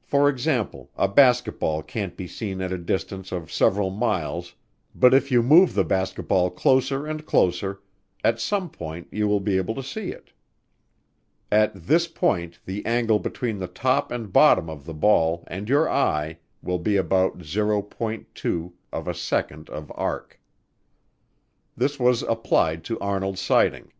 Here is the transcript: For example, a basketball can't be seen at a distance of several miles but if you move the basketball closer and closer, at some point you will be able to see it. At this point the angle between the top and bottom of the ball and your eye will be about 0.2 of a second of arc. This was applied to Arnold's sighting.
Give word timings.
For 0.00 0.28
example, 0.28 0.92
a 0.94 1.08
basketball 1.08 1.82
can't 1.82 2.16
be 2.16 2.28
seen 2.28 2.60
at 2.62 2.70
a 2.70 2.78
distance 2.78 3.32
of 3.32 3.50
several 3.52 3.90
miles 3.90 4.54
but 4.94 5.12
if 5.12 5.28
you 5.32 5.42
move 5.42 5.74
the 5.74 5.82
basketball 5.82 6.50
closer 6.50 7.04
and 7.04 7.26
closer, 7.26 7.80
at 8.22 8.38
some 8.38 8.70
point 8.70 9.08
you 9.10 9.26
will 9.26 9.40
be 9.40 9.56
able 9.56 9.74
to 9.74 9.82
see 9.82 10.12
it. 10.12 10.30
At 11.50 11.74
this 11.74 12.06
point 12.06 12.60
the 12.64 12.86
angle 12.86 13.18
between 13.18 13.58
the 13.58 13.66
top 13.66 14.12
and 14.12 14.32
bottom 14.32 14.70
of 14.70 14.84
the 14.84 14.94
ball 14.94 15.42
and 15.48 15.68
your 15.68 15.90
eye 15.90 16.38
will 16.62 16.78
be 16.78 16.94
about 16.96 17.38
0.2 17.38 18.72
of 18.92 19.08
a 19.08 19.14
second 19.14 19.68
of 19.68 19.90
arc. 19.96 20.40
This 21.76 21.98
was 21.98 22.22
applied 22.22 22.84
to 22.84 23.00
Arnold's 23.00 23.40
sighting. 23.40 23.90